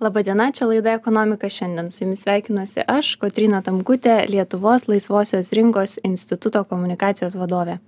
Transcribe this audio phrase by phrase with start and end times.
[0.00, 1.86] Labadiena, čia laida ekonomika šiandien.
[1.90, 7.78] Su jumis sveikinuosi aš, Kotrina Tamkutė, Lietuvos laisvosios rinkos instituto komunikacijos vadovė.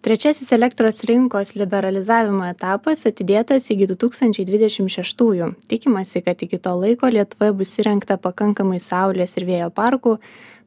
[0.00, 5.50] Trečiasis elektros rinkos liberalizavimo etapas atidėtas iki 2026-ųjų.
[5.68, 10.16] Tikimasi, kad iki to laiko Lietuvoje bus įrengta pakankamai saulės ir vėjo parkų,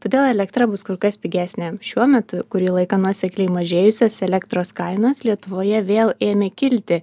[0.05, 1.79] todėl elektra bus kur kas pigesnė.
[1.81, 7.01] Šiuo metu, kurį laiką nuosekliai mažėjusios elektros kainos Lietuvoje vėl ėmė kilti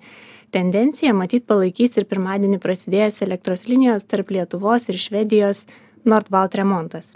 [0.54, 5.66] tendenciją matyt palaikys ir pirmadienį prasidėjęs elektros linijos tarp lietuvos ir švedijos
[6.04, 7.14] nord balt remontas.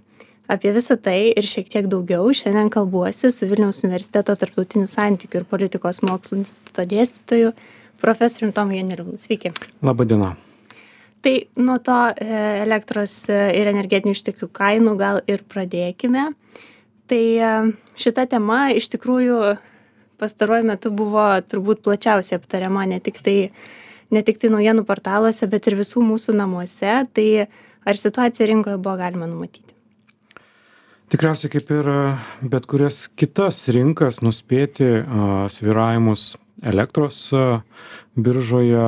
[0.49, 5.47] Apie visa tai ir šiek tiek daugiau šiandien kalbuosi su vilniaus universiteto tarptautinių santykių ir
[5.49, 7.55] politikos mokslų instituto dėstytoju
[8.05, 9.17] profesorium tomu janeliūnu.
[9.21, 9.55] Sveiki.
[9.81, 10.35] Laba diena
[11.25, 12.27] tai nuo to e,
[12.63, 16.27] elektros e, ir energetinių išteklių kainų gal ir pradėkime.
[17.09, 17.53] Tai e,
[18.01, 19.39] šita tema iš tikrųjų
[20.25, 23.53] pastaruoju metu buvo turbūt plačiausiai aptariama ne tiktai
[24.15, 26.97] ne tiktai naujienų portaluose bet ir visų mūsų namuose.
[27.15, 27.29] Tai
[27.85, 29.75] ar situaciją rinkoje buvo galima numatyti?
[31.13, 31.91] Tikriausiai kaip ir
[32.51, 34.89] bet kurias kitas rinkas nuspėti
[35.53, 36.33] svyravimus
[36.65, 37.29] elektros
[38.17, 38.87] biržoje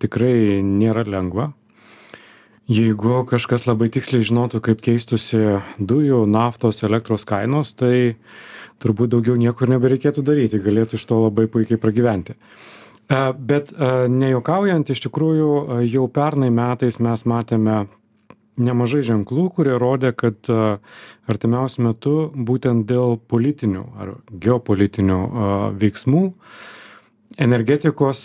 [0.00, 1.50] tikrai nėra lengva.
[2.72, 8.14] Jeigu kažkas labai tiksliai žinotų kaip keistųsi dujų naftos elektros kainos tai
[8.82, 12.36] turbūt daugiau nieko ir nebereikėtų daryti galėtų iš to labai puikiai pragyventi.
[13.08, 13.72] Bet
[14.08, 17.82] nejuokaujant iš tikrųjų jau pernai metais mes matėme
[18.62, 20.48] nemažai ženklų kurie rodė kad
[21.28, 25.18] artimiausiu metu būtent dėl politinių ar geopolitinių
[25.80, 26.24] veiksmų
[27.42, 28.24] energetikos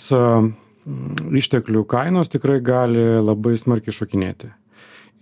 [1.41, 4.51] išteklių kainos tikrai gali labai smarkiai šokinėti.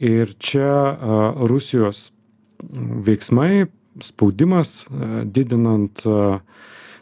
[0.05, 0.69] Ir čia
[1.49, 2.09] rusijos
[2.61, 3.65] veiksmai
[4.03, 4.85] spaudimas
[5.23, 6.01] didinant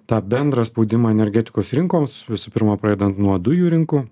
[0.10, 4.04] tą bendrą spaudimą energetikos rinkoms visų pirma pradedant nuo dujų rinkų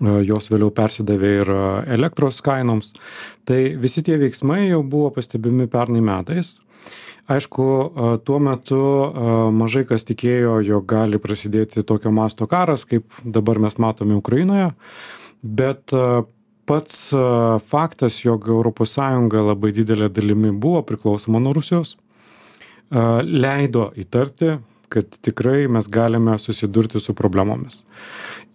[0.00, 1.52] jos vėliau persidavė ir
[1.96, 2.94] elektros kainoms.
[3.44, 6.54] Tai visi tie veiksmai jau buvo pastebimi pernai metais.
[7.30, 7.64] Aišku
[8.26, 8.80] tuo metu
[9.54, 14.72] mažai kas tikėjo jog gali prasidėti tokio masto karas kaip dabar mes matome ukrainoje
[15.42, 15.94] bet
[16.70, 17.10] pats
[17.70, 18.46] faktas jog
[18.86, 21.96] sąjunga labai didele dalimi buvo priklausoma nuo rusijos
[23.22, 24.58] leido įtarti
[24.90, 27.84] kad tikrai mes galime susidurti su problemomis.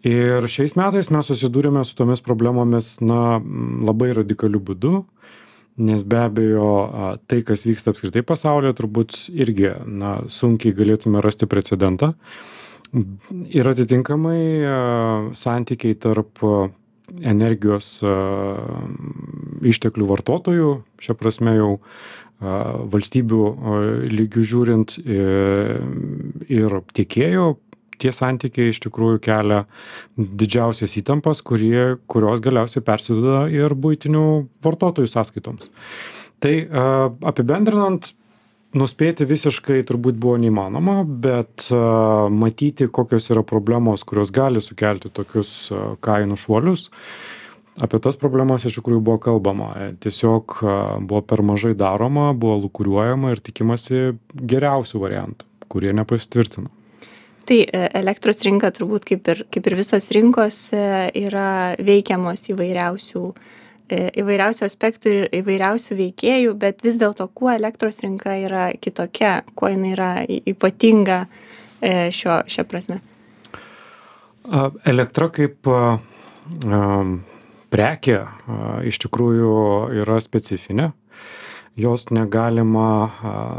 [0.04, 3.40] Ir šiais metais mes susidūrėme su tomis problemomis na
[3.88, 5.06] labai radikaliu būdu
[5.78, 6.68] nes be abejo
[7.28, 12.14] tai kas vyksta apskritai pasaulyje turbūt irgi na sunkiai galėtume rasti precedentą.
[13.52, 14.40] Ir atitinkamai
[15.36, 16.44] santykiai tarp
[17.24, 18.00] energijos
[19.66, 20.72] išteklių vartotojų
[21.02, 21.72] šia prasme jau
[22.92, 23.44] valstybių
[24.12, 27.46] lygiu žiūrint ir tiekėjų
[28.02, 29.62] tie santykiai iš tikrųjų kelia
[30.18, 34.26] didžiausias įtampas kurie kurios galiausiai persiduoda ir buitinių
[34.66, 35.72] vartotojų sąskaitoms.
[36.44, 36.56] Tai
[37.24, 38.12] apibendrinant
[38.76, 41.70] nuspėti visiškai turbūt buvo neįmanoma bet
[42.34, 45.72] matyti kokios yra problemos kurios gali sukelti tokius
[46.06, 46.90] kainų šuolius
[47.82, 49.74] apie tas problemas iš tikrųjų buvo kalbama.
[50.04, 50.60] Tiesiog
[51.04, 56.72] buvo per mažai daroma buvo lūkuriuojama ir tikimasi geriausių variantų kurie nepasitvirtino.
[57.46, 57.58] Tai
[58.00, 65.12] elektros rinka turbūt kaip ir kaip ir visos rinkos yra veikiamos įvairiausių E, įvairiausių aspektų
[65.14, 71.26] ir įvairiausių veikėjų, bet vis dėlto, kuo elektros rinka yra kitokia, kuo jinai yra ypatinga
[71.82, 73.00] e, šio, šią prasme?
[74.86, 75.70] Elektra kaip
[77.74, 78.20] prekė
[78.86, 79.56] iš tikrųjų
[80.04, 80.92] yra specifinė.
[81.76, 82.90] Jos negalima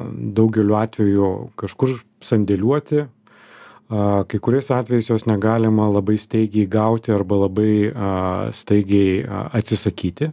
[0.09, 3.05] daugeliu atveju kažkur sandėliuoti,
[3.89, 7.93] kai kuriais atvejais jos negalima labai staigiai gauti arba labai
[8.53, 9.23] staigiai
[9.55, 10.33] atsisakyti.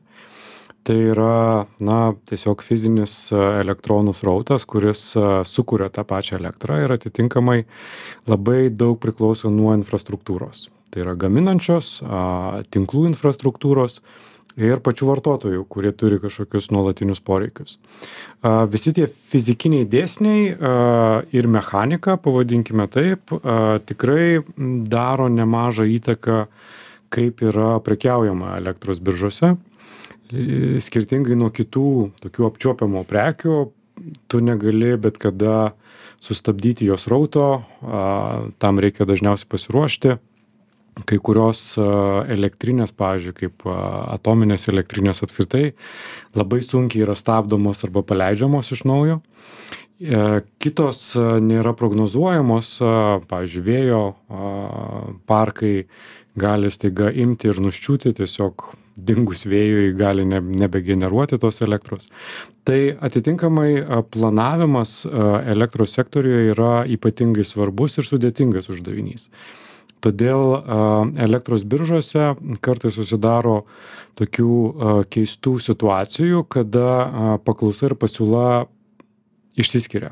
[0.84, 1.98] Tai yra, na,
[2.28, 5.14] tiesiog fizinis elektronų srautas, kuris
[5.48, 7.62] sukuria tą pačią elektrą ir atitinkamai
[8.28, 10.68] labai daug priklauso nuo infrastruktūros.
[10.92, 12.02] Tai yra gaminančios,
[12.76, 14.02] tinklų infrastruktūros,
[14.60, 17.78] ir pačių vartotojų kurie turi kažkokius nuolatinius poreikius.
[18.70, 20.54] Visi tie fizikiniai dėsniai
[21.34, 23.34] ir mechanika pavadinkime taip
[23.90, 24.44] tikrai
[24.90, 26.46] daro nemažą įtaką
[27.14, 29.56] kaip yra prekiaujama elektros biržose.
[30.82, 31.88] Skirtingai nuo kitų
[32.24, 33.58] tokių apčiuopiamų prekių
[34.32, 35.74] tu negali bet kada
[36.24, 37.48] sustabdyti jos srauto
[38.64, 40.16] tam reikia dažniausiai pasiruošti
[41.10, 45.72] kai kurios elektrinės pavyzdžiui kaip atominės elektrinės apskritai
[46.38, 49.22] labai sunkiai yra stabdomos arba paleidžiamos iš naujo
[50.60, 52.76] Kitos nėra prognozuojamos,
[53.30, 54.00] pavyzdžiui, vėjo
[55.30, 55.86] parkai
[56.40, 62.10] gali staiga imti ir nuščiūti tiesiog dingus vėjui gali ne, nebegeneruoti tos elektros.
[62.68, 69.30] Tai atitinkamai planavimas elektros sektoriuje yra ypatingai svarbus ir sudėtingas uždavinys.
[70.04, 70.58] Todėl
[71.24, 72.34] elektros biržose
[72.66, 73.62] kartais susidaro
[74.20, 78.66] tokių keistų situacijų, kada paklausa ir pasiūla
[79.56, 80.12] išsiskiria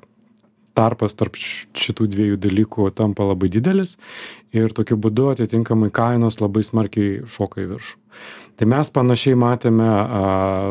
[0.77, 3.97] tarpas tarp šitų dviejų dalykų tampa labai didelis
[4.55, 7.97] ir tokiu būdu atitinkamai kainos labai smarkiai šoka į viršų.
[8.59, 9.89] Tai mes panašiai matėme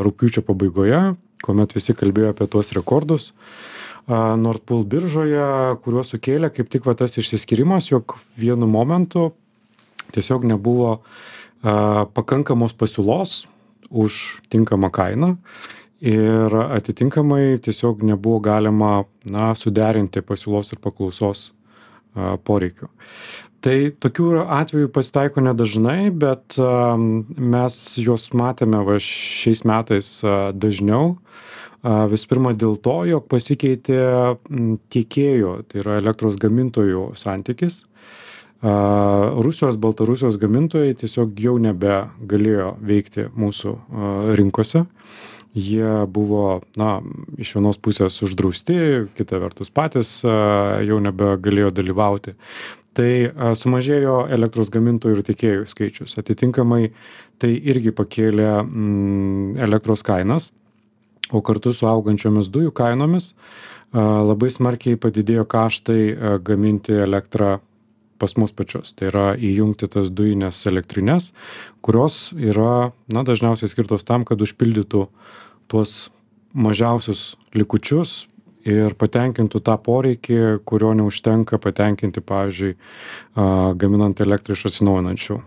[0.05, 1.01] rūpiučio pabaigoje,
[1.45, 3.31] kuomet visi kalbėjo apie tuos rekordus.
[4.07, 9.31] Nord Pool biržoje, kuriuos sukėlė kaip tik va tas išsiskirimas, jog vienu momentu
[10.15, 11.01] tiesiog nebuvo
[11.61, 13.45] pakankamos pasiūlos
[13.91, 15.35] už tinkamą kainą
[16.01, 21.51] ir atitinkamai tiesiog nebuvo galima na suderinti pasiūlos ir paklausos
[22.17, 22.89] a poreikių.
[23.61, 30.17] Tai tokių atvejų pasitaiko nedažnai bet a mes juos matėme va šiais metais
[30.57, 31.13] dažniau.
[31.13, 31.50] a
[31.83, 34.01] visų pirma dėl to jog pasikeitė
[34.93, 37.81] tiekėjų tai yra elektros gamintojų santykis.
[38.61, 43.73] Rusijos baltarusijos gamintojai tiesiog jau nebegalėjo veikti mūsų
[44.37, 44.85] rinkose.
[45.57, 47.01] Jie buvo na
[47.41, 52.37] iš vienos pusės uždrausti kita vertus patys jau nebegalėjo dalyvauti.
[52.95, 53.09] Tai
[53.57, 56.15] sumažėjo elektros gamintojų ir tiekėjų skaičius.
[56.19, 56.91] Atitinkamai
[57.41, 58.49] tai irgi pakėlė
[59.63, 60.51] elektros kainas
[61.29, 63.33] o kartu su augančiomis dujų kainomis
[63.93, 67.59] labai smarkiai padidėjo kaštai gaminti elektrą
[68.21, 68.93] pas mus pačius.
[68.93, 71.31] Tai yra įjungti tas dujines elektrines
[71.85, 75.07] kurios yra na dažniausiai skirtos tam kad užpildytų
[75.71, 76.11] tuos
[76.53, 78.25] mažiausius likučius
[78.67, 80.39] ir patenkintų tą poreikį
[80.69, 82.75] kurio neužtenka patenkinti pavyzdžiui
[83.81, 85.39] gaminant elektrą iš atsinaujinančių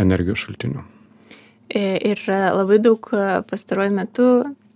[0.00, 0.84] energijos šaltinių.
[1.70, 3.06] Ir labai daug
[3.48, 4.28] pastaruoju metu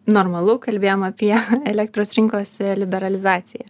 [0.06, 1.34] normalu kalbėjom apie
[1.72, 3.66] elektros rinkos liberalizaciją.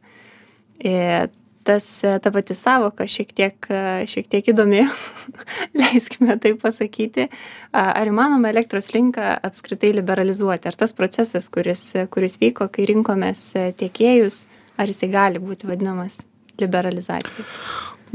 [1.64, 1.84] Tas
[2.20, 3.68] ta pati sąvoka šiek tiek
[4.10, 4.82] šiek tiek įdomi.
[5.80, 7.30] Leiskime taip pasakyti.
[7.72, 10.68] Ar įmanoma elektros rinką apskritai liberalizuoti?
[10.68, 13.46] Ar tas procesas kuris kuris vyko kai rinkomės
[13.80, 14.42] tiekėjus
[14.76, 16.20] ar jisai gali būti vadinamas
[16.60, 17.48] liberalizacija?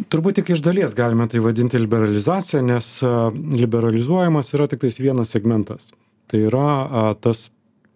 [0.07, 2.99] Turbūt tik iš dalies galime tai vadinti liberalizacija nes
[3.33, 5.89] liberalizuojamas yra tiktais vienas segmentas.
[6.29, 7.49] Tai yra tas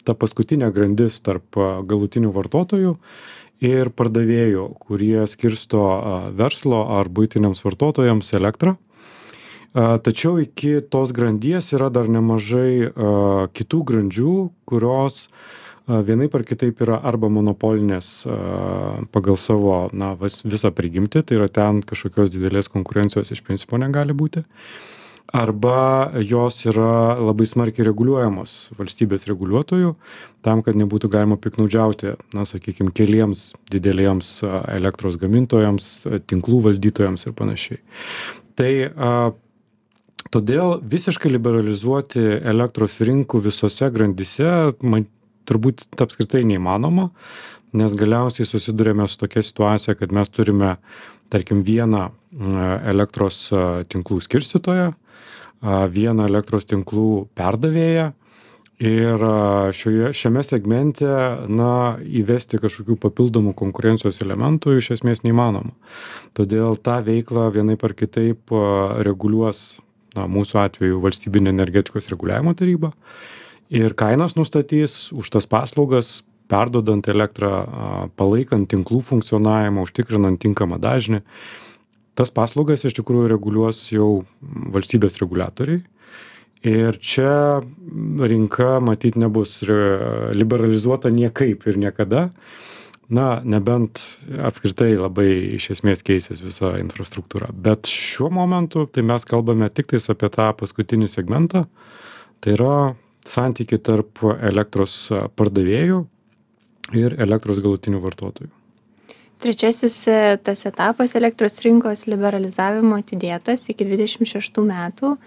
[0.03, 1.57] ta paskutinė grandis tarp
[1.87, 2.97] galutinių vartotojų
[3.63, 5.83] ir pardavėjų kurie skirsto
[6.37, 8.75] verslo ar buitiniams vartotojams elektrą.
[9.73, 12.91] Tačiau iki tos grandies yra dar nemažai
[13.57, 14.33] kitų grandžių
[14.69, 15.27] kurios
[15.87, 18.11] vienaip ar kitaip yra arba monopolinės
[19.15, 24.45] pagal savo na visą prigimtį tai yra ten kažkokios didelės konkurencijos iš principo negali būti
[25.33, 29.95] arba jos yra labai smarkiai reguliuojamos valstybės reguliuotojų
[30.45, 34.35] tam kad nebūtų galima piktnaudžiauti na sakykim keliems dideliems
[34.75, 35.89] elektros gamintojams
[36.29, 37.81] tinklų valdytojams ir panašiai.
[38.53, 39.13] Tai a
[40.33, 42.21] todėl visiškai liberalizuoti
[42.53, 44.51] elektros rinkų visose grandyse
[44.85, 45.07] man
[45.49, 47.09] turbūt apskritai neįmanoma
[47.73, 50.75] nes galiausiai susiduriame su tokia situacija kad mes turime
[51.33, 52.09] tarkim vieną
[52.89, 53.47] elektros
[53.89, 54.91] tinklų skirstytoją
[55.93, 58.11] vieną elektros tinklų perdavėją
[58.83, 59.23] ir
[59.77, 61.07] šioje šiame segmente
[61.47, 65.71] na įvesti kažkokių papildomų konkurencijos elementų iš esmės neįmanoma.
[66.35, 68.51] Todėl tą veiklą vienaip ar kitaip
[69.07, 69.79] reguliuos
[70.17, 72.91] na mūsų atveju valstybinė energetikos reguliavimo taryba
[73.73, 76.21] ir kainas nustatys už tas paslaugas
[76.53, 77.51] perduodant elektrą
[78.19, 81.23] palaikant tinklų funkcionavimą užtikrinant tinkamą dažnį.
[82.13, 85.81] Tas paslaugas iš tikrųjų reguliuos jau valstybės reguliatoriai.
[86.63, 87.59] Ir čia
[88.23, 92.29] rinka matyt nebus liberalizuota niekaip ir niekada.
[93.13, 93.99] Na nebent
[94.39, 97.49] apskritai labai iš esmės keisis visa infrastruktūra.
[97.51, 101.65] Bet šiuo momentu tai mes kalbame tiktais apie tą paskutinį segmentą.
[102.39, 102.77] Tai yra
[103.27, 104.95] santykį tarp elektros
[105.35, 106.05] pardavėjų
[106.99, 108.51] ir elektros galutinių vartotojų.
[109.43, 115.17] Trečiasis e, tas etapas elektros rinkos liberalizavimo atidėtas iki dvidešim šeštų metų.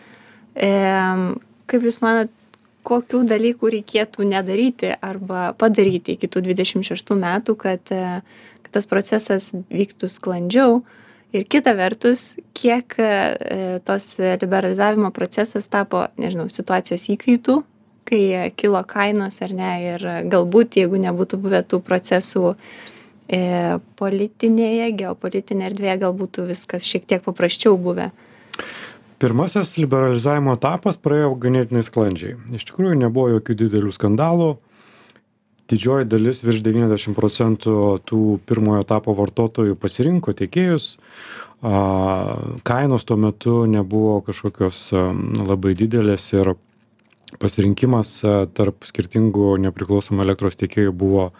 [1.66, 2.30] Kaip jūs manot
[2.86, 8.20] kokių dalykų reikėtų nedaryti arba padaryti iki tų dvidešim šeštų metų kad e,
[8.64, 10.80] kad tas procesas vyktų sklandžiau?
[11.34, 17.60] Ir kita vertus kiek e, tos liberalizavimo procesas tapo nežinau situacijos įkaitu
[18.06, 23.40] kai kilo kainos ar ne ir galbūt jeigu nebūtų buvę tų procesų e,
[24.00, 28.10] politinėje, geopolitinėje erdvėje gal būtų viskas šiek tiek paprasčiau buvę.
[29.16, 32.34] Pirmasis liberalizavimo etapas praėjo ganėtinai sklandžiai.
[32.58, 34.50] Iš tikrųjų nebuvo jokių didelių skandalų.
[35.66, 40.92] Didžioji dalis, virš 90 procentų tų pirmojo etapo vartotojų pasirinko tiekėjus.
[42.68, 46.52] Kainos tuo metu nebuvo kažkokios labai didelės ir
[47.42, 48.18] pasirinkimas
[48.56, 51.30] tarp skirtingų nepriklausomų elektros tiekėjų buvo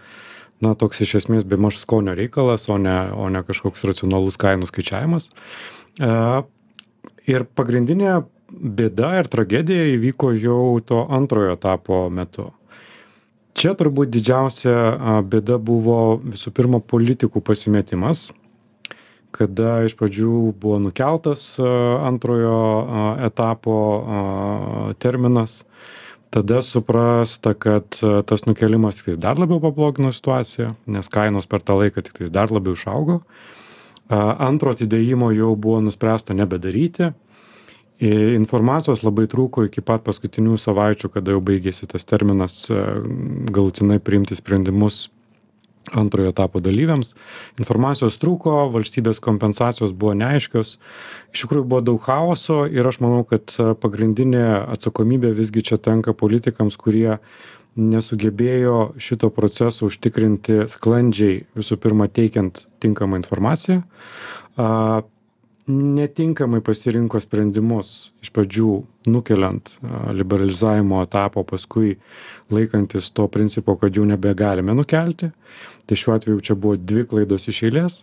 [0.65, 4.69] na, toks iš esmės be maž skonio reikalas, o ne, o ne kažkoks racionalus kainų
[4.71, 5.31] skaičiavimas
[7.27, 12.53] ir pagrindinė bėda ir tragedija įvyko jau to antrojo etapo metu.
[13.57, 18.29] Čia turbūt didžiausia bėda buvo visų pirma politikų pasimetimas,
[19.37, 22.59] kada iš pradžių buvo nukeltas antrojo
[23.27, 23.77] etapo
[25.03, 25.61] terminas,
[26.35, 32.05] tada suprasta, kad tas nukelimas tik dar labiau pablogino situaciją, nes kainos per tą laiką
[32.09, 33.21] tik dar labiau išaugo
[34.09, 37.13] antro atidėjimo jau buvo nuspręsta nebedaryti.
[38.37, 45.07] Informacijos labai trūko iki pat paskutinių savaičių, kada jau baigėsi tas terminas galutinai priimti sprendimus
[45.95, 47.13] antrojo etapo dalyviams.
[47.61, 50.77] Informacijos trūko, valstybės kompensacijos buvo neaiškios,
[51.35, 56.79] iš tikrųjų buvo daug chaoso ir aš manau, kad pagrindinė atsakomybė visgi čia tenka politikams,
[56.81, 57.19] kurie
[57.77, 63.83] nesugebėjo šito proceso užtikrinti sklandžiai visų pirma teikiant tinkamą informaciją
[65.71, 68.73] netinkamai pasirinko sprendimus iš pradžių
[69.11, 69.73] nukeliant
[70.15, 71.97] liberalizavimo etapą paskui
[72.55, 75.33] laikantis to principo kad jų nebegalime nukelti.
[75.87, 78.03] Tai šiuo atveju čia buvo dvi klaidos iš eilės.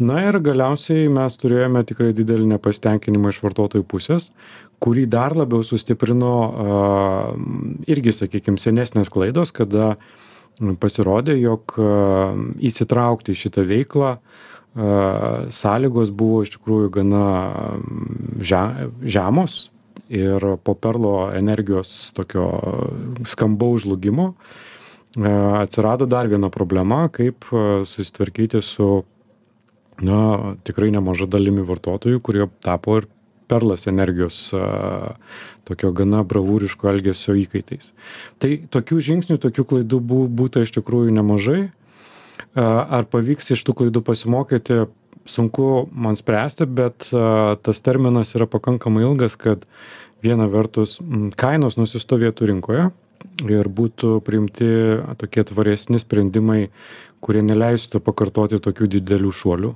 [0.00, 4.30] Na ir galiausiai mes turėjome tikrai didelį nepasitenkinimą iš vartotojų pusės
[4.80, 6.34] kurį dar labiau sustiprino
[7.90, 9.94] irgi sakykim senesnės klaidos kada
[10.80, 11.76] pasirodė jog
[12.70, 14.16] įsitraukti į šitą veiklą
[14.74, 17.24] sąlygos buvo iš tikrųjų gana
[19.02, 19.70] žemos
[20.10, 22.46] ir po perlo energijos tokio
[23.26, 24.34] skambaus žlugimo
[25.18, 29.02] atsirado dar viena problema kaip susitvarkyti su
[30.00, 33.10] na tikrai nemaža dalimi vartotojų kurie tapo ir
[33.50, 34.38] perlas energijos
[35.66, 37.92] tokio gana bravūriško elgesio įkaitais.
[38.42, 40.00] Tai tokių žingsnių, tokių klaidų
[40.40, 41.60] būtų iš tikrųjų nemažai.
[42.58, 44.84] Ar pavyks iš tų klaidų pasimokyti,
[45.28, 47.10] sunku man spręsti, bet
[47.62, 49.66] tas terminas yra pakankamai ilgas, kad
[50.24, 50.98] viena vertus
[51.38, 52.88] kainos nusistovėtų rinkoje
[53.46, 54.70] ir būtų priimti
[55.20, 56.70] tokie tvaresni sprendimai,
[57.20, 59.74] kurie neleistų pakartoti tokių didelių šuolių.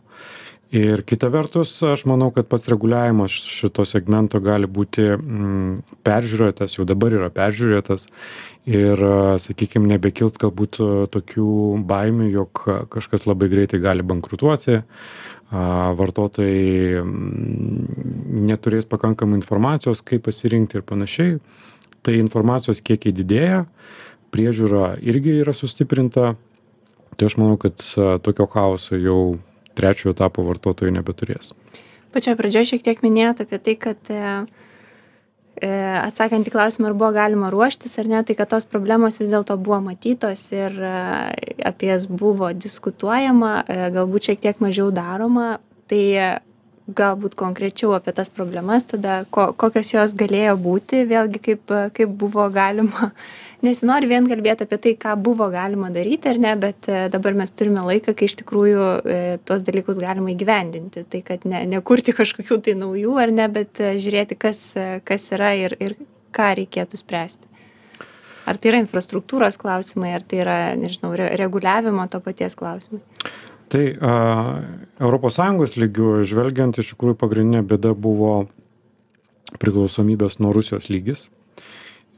[0.74, 6.86] Ir kita vertus, aš manau, kad pats reguliavimas šito segmento gali būti mm, peržiūrėtas, jau
[6.88, 8.08] dabar yra peržiūrėtas.
[8.66, 8.98] Ir,
[9.44, 10.80] sakykime, nebekils galbūt
[11.14, 11.46] tokių
[11.86, 14.80] baimių, jog kažkas labai greitai gali bankrutuoti,
[16.00, 21.38] vartotojai mm, neturės pakankamai informacijos, kaip pasirinkti ir panašiai.
[22.02, 23.64] Tai informacijos kiekiai didėja,
[24.34, 26.34] priežiūra irgi yra sustiprinta,
[27.14, 27.78] tai aš manau kad
[28.26, 29.20] tokio chaoso jau
[29.76, 31.52] trečiojo etapo vartotojai nebeturės.
[32.14, 34.22] Pačioj pradžioj šiek tiek minėjot apie tai kad e,
[35.58, 39.32] e, atsakant į klausimą ar buvo galima ruoštis ar ne tai kad tos problemos vis
[39.32, 40.94] dėlto buvo matytos ir e,
[41.66, 43.54] apie jas buvo diskutuojama
[43.96, 45.56] galbūt šiek tiek mažiau daroma.
[45.90, 46.04] Tai
[46.84, 52.44] galbūt konkrečiau apie tas problemas tada ko kokios jos galėjo būti vėlgi kaip kaip buvo
[52.52, 53.08] galima
[53.64, 57.54] nesinori vien kalbėt apie tai ką buvo galima daryti ar ne bet e, dabar mes
[57.56, 61.06] turime laiką kai iš tikrųjų e, tuos dalykus galima įgyvendinti.
[61.08, 64.60] Tai kad ne nekurti kažkokių tai naujų ar ne bet e, žiūrėti kas
[65.08, 65.96] kas yra ir ir
[66.36, 67.48] ką reikėtų spręsti.
[68.44, 73.00] Ar tai yra infrastruktūros klausimai ar tai yra nežinau re reguliavimo to paties klausimai
[73.74, 74.14] tai a
[75.02, 78.44] europos sąjungos lygiu žvelgiant iš tikrųjų pagrindinė bėda buvo
[79.58, 81.26] priklausomybės nuo rusijos lygis.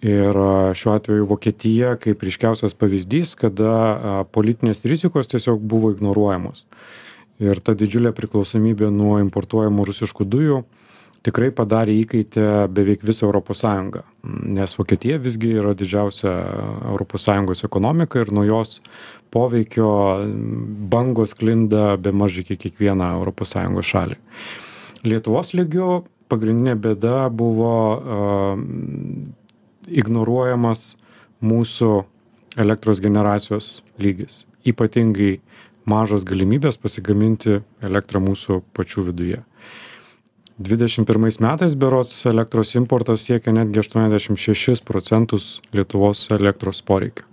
[0.05, 0.37] Ir
[0.77, 6.67] šiuo atveju vokietija kaip ryškiausias pavyzdys kada politinės rizikos tiesiog buvo ignoruojamos.
[7.41, 10.61] Ir ta didžiulė priklausomybė nuo importuojamų rusiškų dujų
[11.27, 14.03] tikrai padarė įkaitę beveik visą europos sąjungą.
[14.57, 16.33] Nes vokietija visgi yra didžiausia
[16.93, 18.81] europos sąjungos ekonomika ir nuo jos
[19.35, 19.91] poveikio
[20.93, 24.19] bangos sklinda bemaž iki kiekvieną europos sąjungos šalį.
[25.07, 27.75] Lietuvos lygiu pagrindinė bėda buvo
[29.87, 30.95] ignoruojamas
[31.45, 31.91] mūsų
[32.57, 34.45] elektros generacijos lygis.
[34.67, 35.37] Ypatingai
[35.87, 39.43] mažos galimybės pasigaminti elektrą mūsų pačių viduje.
[40.59, 47.27] 21 metais berots elektros importas siekia netgi 86 procentus Lietuvos elektros poreikio.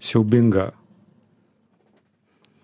[0.00, 0.70] Siaubinga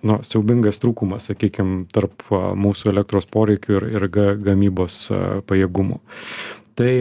[0.03, 5.05] nu, siaubingas trūkumas, sakykime, tarp mūsų elektros poreikių ir, ir ga, gamybos
[5.49, 6.01] pajėgumų.
[6.79, 6.93] Tai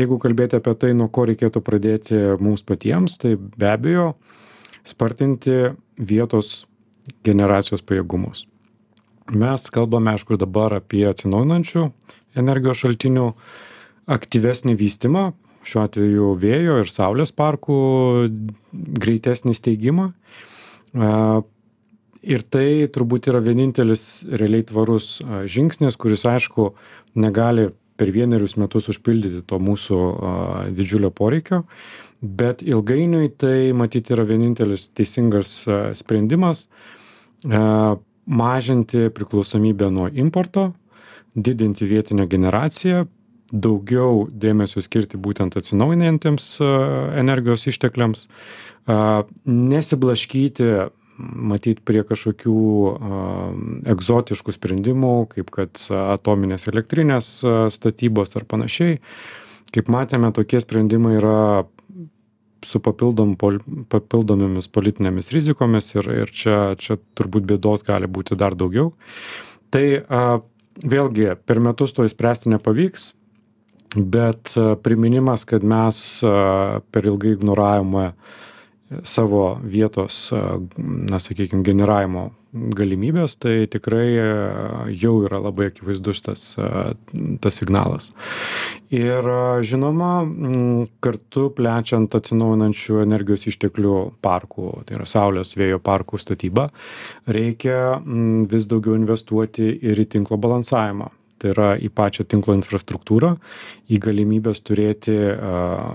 [0.00, 4.12] jeigu kalbėti apie tai, nuo ko reikėtų pradėti mums patiems, tai be abejo
[4.86, 6.64] spartinti vietos
[7.26, 8.46] generacijos pajėgumus.
[9.32, 11.86] Mes kalbame, aišku, dabar apie atsinaujinančių
[12.36, 13.30] energijos šaltinių
[14.12, 15.30] aktyvesnį vystimą,
[15.64, 17.78] šiuo atveju vėjo ir saulės parkų
[18.72, 20.10] greitesnį steigimą.
[22.22, 25.16] Ir tai turbūt yra vienintelis realiai tvarus
[25.50, 26.72] žingsnis, kuris, aišku,
[27.18, 29.98] negali per vienerius metus užpildyti to mūsų
[30.76, 31.62] didžiulio poreikio,
[32.22, 35.62] bet ilgainiui tai matyt yra vienintelis teisingas
[35.98, 36.66] sprendimas
[38.26, 40.72] mažinti priklausomybę nuo importo,
[41.36, 43.06] didinti vietinę generaciją,
[43.52, 46.56] daugiau dėmesio skirti būtent atsinaujinantiems
[47.20, 48.26] energijos ištekliams,
[49.44, 50.70] nesiblaškyti
[51.22, 52.56] matyt prie kažkokių
[53.92, 57.28] egzotiškų sprendimų, kaip kad atominės elektrinės
[57.76, 58.98] statybos ar panašiai.
[59.72, 61.64] Kaip matėme, tokie sprendimai yra
[62.66, 63.58] su papildom, pol,
[63.92, 68.92] papildomomis politinėmis rizikomis ir, ir čia, čia turbūt bėdos gali būti dar daugiau.
[69.72, 70.22] Tai a,
[70.82, 73.12] vėlgi per metus to įspręsti nepavyks,
[73.96, 78.12] bet a, priminimas, kad mes a, per ilgai ignoravome
[79.08, 80.26] savo vietos,
[80.76, 84.06] na, sakykime, generavimo galimybės, tai tikrai
[84.92, 86.42] jau yra labai akivaizdus tas,
[87.40, 88.10] tas signalas.
[88.92, 89.28] Ir
[89.64, 90.10] žinoma,
[91.04, 96.68] kartu plečiant atsinaujinančių energijos išteklių parkų, tai yra Saulės vėjo parkų statybą,
[97.24, 97.96] reikia
[98.52, 101.08] vis daugiau investuoti ir į tinklo balansavimą
[101.42, 103.32] tai yra į pačią tinklo infrastruktūrą,
[103.90, 105.88] į galimybės turėti uh,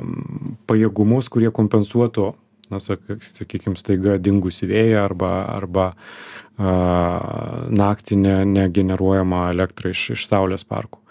[0.68, 2.34] pajėgumus, kurie kompensuotų
[2.68, 5.92] na sakykim staiga dingusį vėją arba arba
[6.58, 11.04] naktį ne, negeneruojamą elektrą iš, iš saulės parkų.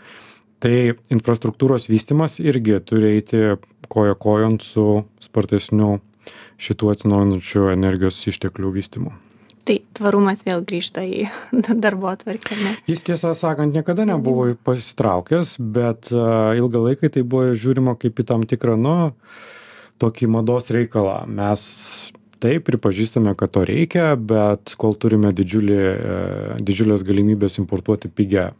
[0.62, 0.76] Tai
[1.12, 3.42] infrastruktūros vystimas irgi turi eiti
[3.92, 6.00] koja kojant su spartesniu
[6.58, 9.12] šitų atsinaujinančių energijos išteklių vystimu.
[9.66, 11.26] Tai tvarumas vėl grįžta į
[11.84, 12.56] darbo atvarkę.
[12.90, 18.46] Jis tiesą sakant niekada nebuvo pasitraukęs, bet ilgą laiką tai buvo žiūrima kaip į tam
[18.48, 18.96] tikrą, nu,
[20.02, 21.24] tokį mados reikalą.
[21.26, 21.66] Mes
[22.42, 26.20] taip pripažįstame, kad to reikia, bet kol turime didžiulį, e,
[26.66, 28.50] didžiulės galimybės importuoti pigę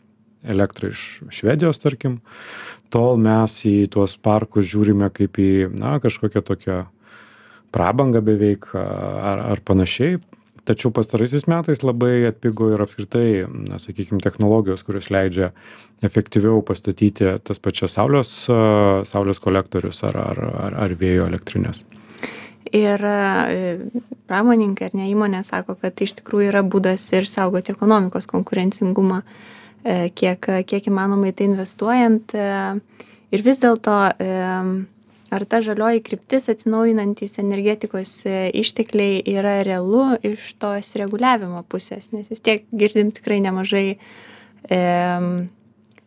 [0.47, 2.21] elektrą iš Švedijos, tarkim,
[2.95, 6.79] tol mes į tuos parkus žiūrime kaip į, na, kažkokią tokią
[7.75, 10.21] prabangą beveik ar, ar panašiai.
[10.67, 15.53] Tačiau pastaraisiais metais labai atpigo ir apskritai na sakykim technologijos kurios leidžia
[16.07, 18.33] efektyviau pastatyti tas pačias saulės
[19.07, 21.85] saulės kolektorius ar ar ar ar vėjo elektrines
[22.75, 23.79] Ir e,
[24.27, 29.23] pramoninkai ar ne įmonė sako, kad iš tikrųjų yra būdas ir saugoti ekonomikos konkurencingumą,
[29.85, 32.35] e, kiek, kiek įmanomai tai investuojant.
[32.35, 32.51] E,
[33.31, 33.97] ir vis dėlto
[35.37, 42.41] ar ta žalioji kryptis atsinaujinantys energetikos ištekliai yra realu iš tos reguliavimo pusės nes vis
[42.41, 43.99] tiek girdim tikrai nemažai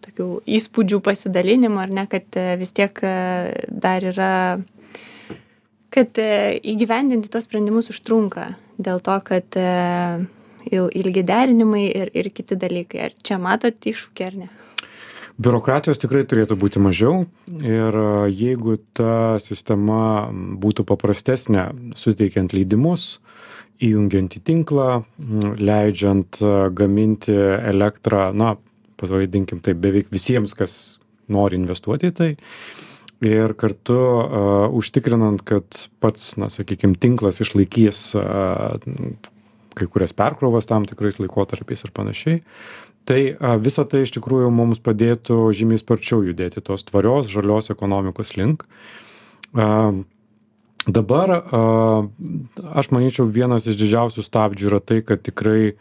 [0.08, 4.32] tokių įspūdžių pasidalinimų ar ne kad vis tiek dar yra
[5.94, 9.58] kad įgyvendinti tuos sprendimus užtrunka dėl to kad
[10.70, 13.10] ilgi derinimai ir, ir kiti dalykai.
[13.10, 14.50] Ar čia matot iššūkį ar ne?
[15.40, 17.24] biurokratijos tikrai turėtų būti mažiau
[17.64, 17.98] ir
[18.28, 20.28] jeigu ta sistema
[20.60, 23.20] būtų paprastesnė suteikiant leidimus
[23.80, 24.90] įjungiant į tinklą
[25.60, 26.42] leidžiant
[26.76, 27.36] gaminti
[27.72, 28.58] elektrą na
[29.00, 30.76] pavadinkim taip beveik visiems kas
[31.32, 32.30] nori investuoti į tai
[33.26, 33.98] ir kartu
[34.80, 38.14] užtikrinant kad pats na sakykim tinklas išlaikys
[39.80, 42.40] kai kurias perkrovas tam tikrais laikotarpiais ir panašiai
[43.10, 48.66] tai visa tai iš tikrųjų mums padėtų žymiai sparčiau judėti tos tvarios žalios ekonomikos link.
[50.86, 55.74] Dabar aš manyčiau vienas iš didžiausių stabdžių yra tai kad tikrai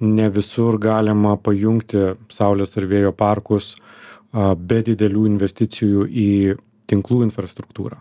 [0.00, 3.74] ne visur galima pajungti saulės ar vėjo parkus
[4.32, 6.30] be didelių investicijų į
[6.90, 8.00] tinklų infrastruktūrą.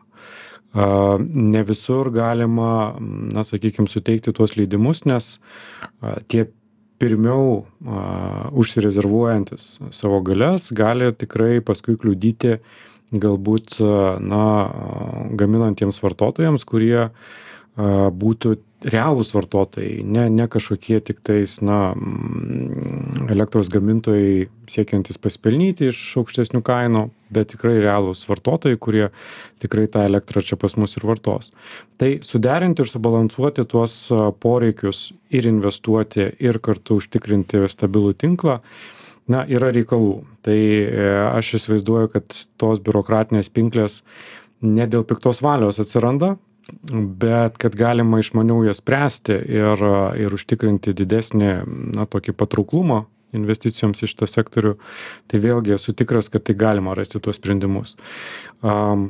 [1.30, 5.38] Ne visur galima na sakykim suteikti tuos leidimus nes
[6.30, 6.46] tie
[7.02, 7.64] pirmiau
[8.60, 12.60] užsirezervuojantis savo galias gali tikrai paskui kliudyti
[13.10, 13.80] galbūt
[14.22, 14.44] na
[15.40, 17.08] gaminantiems vartotojams kurie
[17.80, 26.62] būtų realūs vartotojai ne ne kažkokie tiktais na mm, elektros gamintojai siekiantys pasipelnyti iš aukštesnių
[26.66, 29.10] kainų bet tikrai realūs vartotojai kurie
[29.60, 31.52] tikrai tą elektrą čia pas mus ir vartos.
[32.00, 33.98] Tai suderinti ir subalansuoti tuos
[34.40, 38.60] poreikius ir investuoti ir kartu užtikrinti stabilų tinklą
[39.30, 40.24] na yra reikalų.
[40.46, 44.02] Tai e, aš įsivaizduoju kad tos biurokratinės pinklės
[44.62, 46.38] ne dėl piktos valios atsiranda
[47.22, 49.86] bet kad galima išmaniau jas spręsti ir
[50.26, 51.54] ir užtikrinti didesnį
[51.98, 53.06] na tokį patrauklumą
[53.36, 54.76] investicijoms į šitą sektorių
[55.30, 57.96] tai vėlgi esu tikras kad tai galima rasti tuos sprendimus.
[58.66, 59.10] Am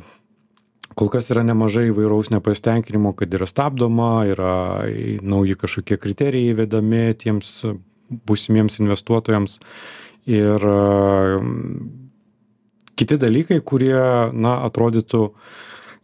[0.98, 4.54] kol kas yra nemažai įvairaus nepasitenkinimo kad yra stabdoma yra
[5.22, 7.62] nauji kažkokie kriterijai įvedami tiems
[8.26, 9.60] būsimiems investuotojams
[10.30, 10.66] ir
[12.98, 14.02] kiti dalykai kurie
[14.34, 15.22] na atrodytų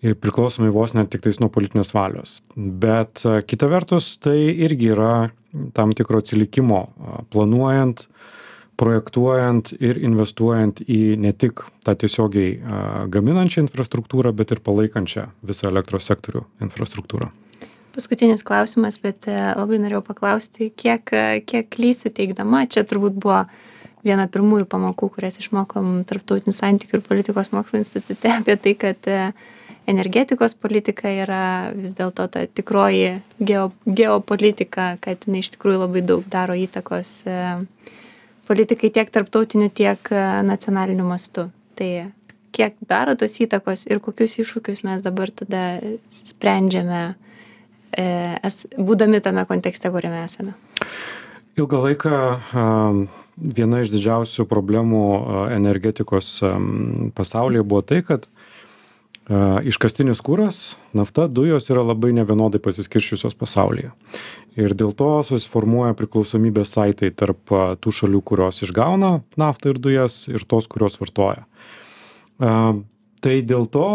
[0.02, 2.40] priklausomai vos ne tiktais nuo politinės valios.
[2.54, 5.28] Bet kita vertus tai irgi yra
[5.76, 6.82] tam tikro atsilikimo
[7.32, 8.06] planuojant
[8.76, 12.59] projektuojant ir investuojant į ne tik tą tiesiogiai
[13.12, 17.30] gaminančią infrastruktūrą bet ir palaikančią visą elektros sektorių infrastruktūrą.
[17.96, 21.09] Paskutinis klausimas bet labai norėjau paklausti kiek
[21.48, 23.46] kiek klysiu teigdama čia turbūt buvo
[24.04, 29.09] viena pirmųjų pamokų kurias išmokom tarptautinių santykių ir politikos mokslų institute apie tai kad
[29.87, 36.27] energetikos politika yra vis dėlto ta tikroji geo geopolitika kad jinai iš tikrųjų labai daug
[36.31, 37.37] daro įtakos e,
[38.51, 42.11] politikai tiek tarptautiniu tiek e, nacionaliniu mastu tai
[42.57, 45.79] kiek daro tos įtakos ir kokius iššūkius mes dabar tada
[46.11, 47.03] sprendžiame
[47.94, 48.07] e,
[48.79, 50.57] būdami tame kontekste, kuriame esame?
[51.57, 52.16] Ilgą laiką
[53.37, 55.05] viena iš didžiausių problemų
[55.55, 56.42] energetikos
[57.16, 58.27] pasaulyje buvo tai, kad
[59.27, 63.91] Iškastinis kūras, nafta, dujos yra labai nevienodai pasiskirščiusios pasaulyje.
[64.55, 67.51] Ir dėl to susiformuoja priklausomybės saitai tarp
[67.83, 71.43] tų šalių, kurios išgauna naftą ir dujas, ir tos, kurios vartoja.
[72.39, 73.89] Tai dėl to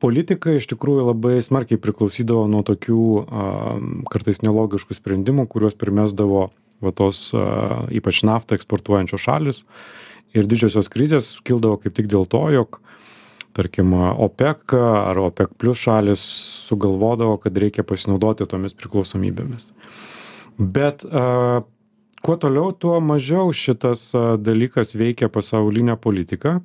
[0.00, 3.04] politika iš tikrųjų labai smarkiai priklausydavo nuo tokių
[4.08, 6.48] kartais nelogiškų sprendimų, kuriuos primesdavo
[6.80, 7.28] va tos
[7.92, 9.62] ypač naftą eksportuojančios šalis.
[10.36, 12.80] Ir didžiosios krizės kildavo kaip tik dėl to, jog
[13.56, 16.22] tarkim opek ar opek plius šalys
[16.68, 19.70] sugalvodavo kad reikia pasinaudoti tomis priklausomybėmis.
[20.56, 24.08] Bet kuo toliau tuo mažiau šitas
[24.40, 26.58] dalykas veikia pasaulinę politiką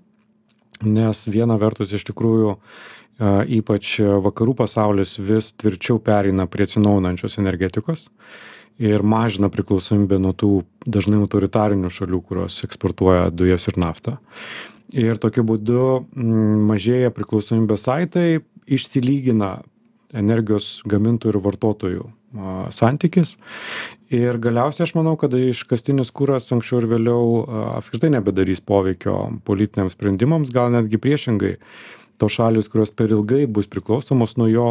[0.83, 2.55] nes viena vertus iš tikrųjų
[3.59, 8.07] ypač vakarų pasaulis vis tvirčiau pereina prie atsinaujinančios energetikos
[8.81, 10.51] ir mažina priklausomybę nuo tų
[10.89, 14.17] dažnai autoritarinių šalių kurios eksportuoja dujas ir naftą
[14.91, 19.61] ir tokiu būdu mm, mažėja priklausomybės saitai išsilygina
[20.15, 22.09] energijos gamintojų ir vartotojų
[22.71, 23.35] santykis.
[24.11, 27.25] Ir galiausiai aš manau kad iškastinis kuras anksčiau ar vėliau
[27.77, 31.57] apskritai nebedarys poveikio politiniams sprendimams gal netgi priešingai.
[32.21, 34.69] Tos šalys kurios per ilgai bus priklausomos nuo jo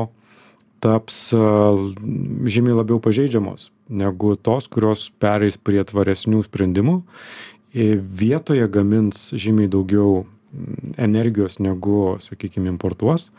[0.81, 7.01] taps žymiai labiau pažeidžiamos negu tos kurios pereis prie tvaresnių sprendimų
[7.75, 10.25] vietoje gamins žymiai daugiau
[10.99, 13.31] energijos negu sakykim importuos.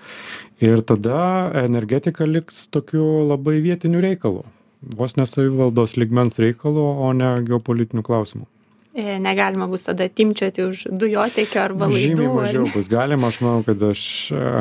[0.63, 4.45] Ir tada energetika liks tokiu labai vietiniu reikalu.
[4.81, 8.47] Vos ne savivaldos lygmens reikalu o ne geopolitiniu klausimu.
[8.93, 12.15] E, Negalima bus tada timčioti už dujotekio arba laidų.
[12.15, 14.01] Žymiai mažiau bus galima, aš manau, kad aš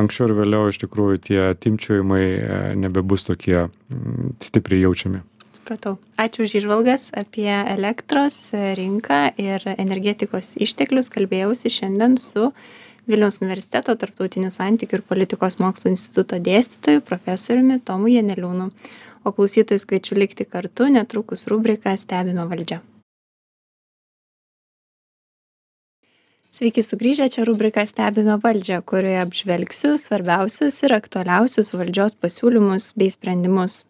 [0.03, 3.67] anksčiau ir vėliau iš tikrųjų tie timčiojimai e, nebebus tokie
[4.45, 5.25] stipriai jaučiami
[5.61, 5.99] supratau.
[6.17, 11.13] Ačiū už įžvalgas apie elektros rinką ir energetikos išteklius.
[11.13, 12.51] Kalbėjausi šiandien su
[13.11, 18.71] vilniaus universiteto tarptautinių santykių ir politikos mokslų instituto dėstytoju profesoriumi tomu janeliūnu.
[19.25, 20.89] O klausytojus kviečiu likti kartu.
[20.89, 22.81] Netrukus rubrika stebime valdžią.
[26.51, 33.85] Sveiki sugrįžę, čia rubrika Stebime valdžią, kurioje apžvelgsiu svarbiausius ir aktualiausius valdžios pasiūlymus bei sprendimus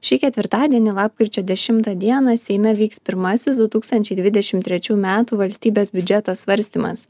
[0.00, 6.34] šį ketvirtadienį lapkričio dešimtą dieną seime vyks pirmasis du tūkstančiai dvidešim trečių metų valstybės biudžeto
[6.40, 7.04] svarstymas.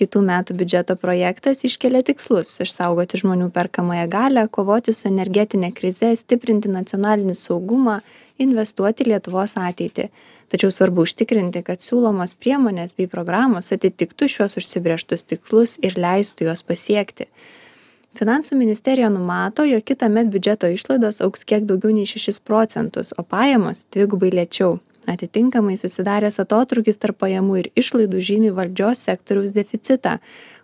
[0.00, 6.72] Kitų metų biudžeto projektas iškelia tikslus išsaugoti žmonių perkamąją galią kovoti su energetine krize stiprinti
[6.72, 8.00] nacionalinį saugumą
[8.40, 10.08] investuoti į lietuvos ateitį.
[10.50, 16.64] Tačiau svarbu užtikrinti kad siūlomos priemonės bei programos atitiktų šiuos užsibrėžtus tikslus ir leistų juos
[16.66, 17.28] pasiekti
[18.18, 23.84] finansų ministerija numato jog kitąmet biudžeto išlaidos augs kiek daugiau nei šešis procentus o pajamos
[23.94, 24.78] dvigubai lėčiau
[25.10, 30.18] atitinkamai susidaręs atotrūkis tarp pajamų ir išlaidų žymi valdžios sektoriaus deficitą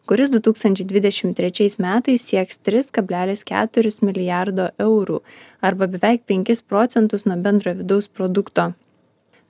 [0.07, 5.21] kuris 2023 metais sieks 3,4 milijardo eurų
[5.61, 8.73] arba beveik 5 procentus nuo bendrojo vidaus produkto.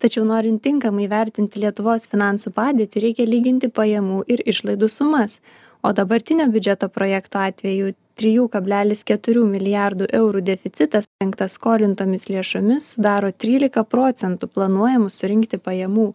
[0.00, 5.38] Tačiau norint tinkamai vertinti Lietuvos finansų padėtį, reikia lyginti pajamų ir išlaidų sumas,
[5.86, 14.48] o dabartinio biudžeto projekto atveju 3,4 milijardų eurų deficitas dengtas skolintomis lėšomis sudaro 13 procentų
[14.56, 16.08] planuojamų surinkti pajamų.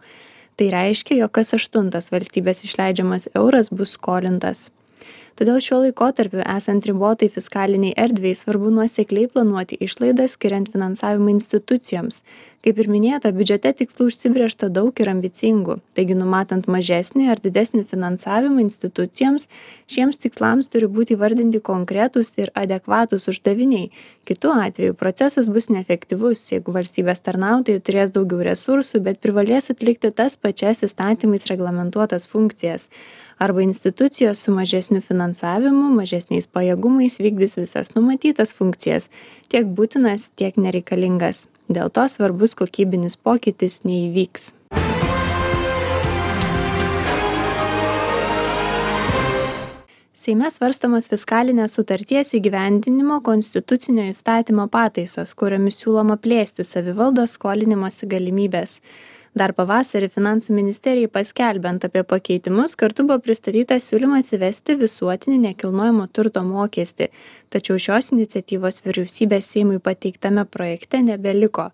[0.60, 4.68] Tai reiškia, jog kas aštuntas valstybės išleidžiamas euras bus skolintas
[5.40, 12.24] todėl šiuo laikotarpiu esant ribotai fiskalinei erdvei svarbu nuosekliai planuoti išlaidas skiriant finansavimą institucijoms.
[12.62, 15.80] Kaip ir minėta biudžete tikslų užsibrėžta daug ir ambicingų.
[15.98, 19.48] Taigi numatant mažesnį ar didesnį finansavimą institucijoms
[19.90, 23.90] šiems tikslams turi būti įvardinti konkretūs ir adekvatūs uždaviniai.
[24.30, 30.38] Kitu atveju procesas bus neefektyvus jeigu valstybės tarnautojai turės daugiau resursų bet privalės atlikti tas
[30.38, 32.92] pačias įstatymais reglamentuotas funkcijas
[33.42, 39.08] arba institucijos su mažesniu finansavimu mažesniais pajėgumais vykdys visas numatytas funkcijas.
[39.50, 41.48] Tiek būtinas tiek nereikalingas.
[41.66, 44.52] Dėl to svarbus kokybinis pokytis neįvyks.
[50.22, 58.78] Seime svarstomos fiskalinės sutarties įgyvendinimo konstitucinio įstatymo pataisos, kuriomis siūloma plėsti savivaldos skolinimosi galimybės
[59.38, 66.44] dar pavasarį finansų ministerijai paskelbiant apie pakeitimus kartu buvo pristatytas siūlymas įvesti visuotinį nekilnojamo turto
[66.48, 67.08] mokestį.
[67.52, 71.70] Tačiau šios iniciatyvos vyriausybės seimui pateiktame projekte nebeliko.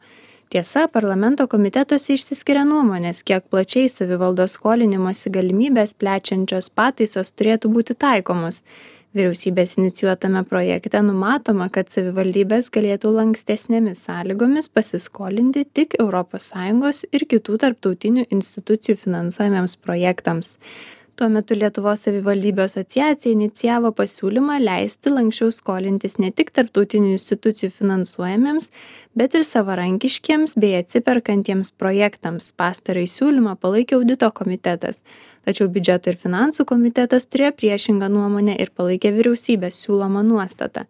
[0.48, 8.62] Tiesa parlamento komitetuose išsiskiria nuomonės kiek plačiai savivaldos skolinimosi galimybes plečiančios pataisos turėtų būti taikomos
[9.18, 18.28] vyriausybės inicijuotame projekte numatoma kad savivaldybės galėtų lankstesnėmis sąlygomis pasiskolinti tik sąjungos ir kitų tarptautinių
[18.30, 20.58] institucijų finansuojamiems projektams.
[21.18, 28.70] Tuo metu lietuvos savivaldybių asociacija inicijavo pasiūlymą leisti lanksčiau skolintis ne tik tarptautinių institucijų finansuojamiems
[29.18, 32.52] bet ir savarankiškiems bei atsiperkantiems projektams.
[32.62, 35.02] Pastarąjį siūlymą palaikė audito komitetas
[35.48, 40.84] tačiau biudžeto ir finansų komitetas turėjo priešingą nuomonę ir palaikė vyriausybės siūlomą nuostatą.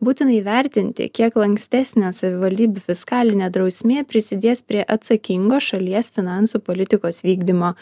[0.00, 7.74] Būtina įvertinti kiek lankstesnė savivaldybių fiskalinė drausmė prisidės prie atsakingos šalies finansų politikos vykdymo.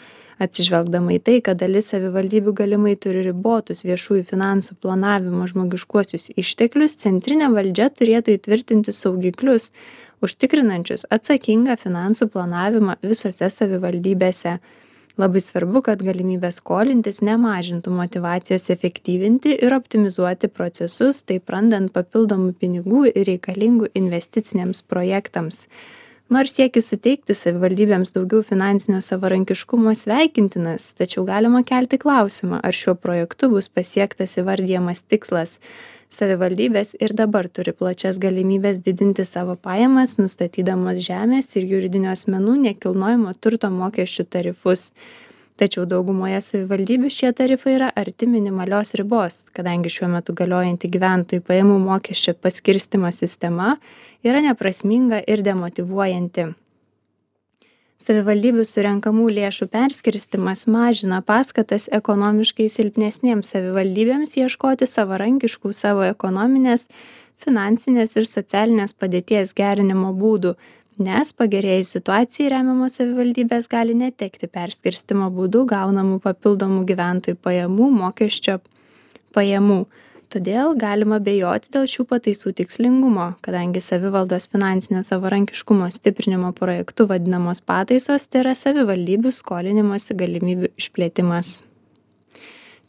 [0.43, 7.49] Atsižvelgdama į tai kad dalis savivaldybių galimai turi ribotus viešųjų finansų planavimo žmogiškuosius išteklius centrinė
[7.55, 9.71] valdžia turėtų įtvirtinti saugiklius
[10.23, 14.57] užtikrinančius atsakingą finansų planavimą visose savivaldybėse
[15.19, 23.05] labai svarbu kad galimybė skolintis nemažintų motyvacijos efektyvinti ir optimizuoti procesus taip randant papildomų pinigų
[23.27, 25.65] reikalingų investiciniams projektams.
[26.29, 33.49] Nors siekis suteikti savivaldybėms daugiau finansinio savarankiškumo sveikintinas tačiau galima kelti klausimą ar šiuo projektu
[33.49, 35.57] bus pasiektas įvardijamas tikslas
[36.13, 43.33] savivaldybės ir dabar turi plačias galimybes didinti savo pajamas nustatydamos žemės ir juridinių asmenų nekilnojamo
[43.41, 44.89] turto mokesčių tarifus.
[45.59, 51.75] Tačiau daugumoje savivaldybių šie tarifai yra arti minimalios ribos kadangi šiuo metu galiojanti gyventojų pajamų
[51.83, 53.75] mokesčio paskirstymo sistema
[54.23, 56.47] yra neprasminga ir demotyvuojanti
[58.03, 66.87] savivaldybių surenkamų lėšų perskirstymas mažina paskatas ekonomiškai silpnesnėms savivaldybėms ieškoti savarankiškų savo ekonominės
[67.43, 70.55] finansinės ir socialinės padėties gerinimo būdų
[71.03, 78.59] nes pagerėjus situacijai remiamos savivaldybės gali netekti perskirstymo būdu gaunamų papildomų gyventojų pajamų mokesčio
[79.35, 79.83] pajamų
[80.33, 88.29] todėl galima abejoti dėl šių pataisų tikslingumo kadangi savivaldos finansinio savarankiškumo stiprinimo projektu vadinamos pataisos
[88.29, 91.59] tėra savivaldybių skolinimosi galimybių išplėtimas.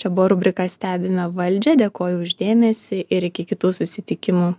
[0.01, 1.77] Čia buvo rubrika stebime valdžią.
[1.81, 4.55] Dėkoju už dėmesį ir iki kitų susitikimų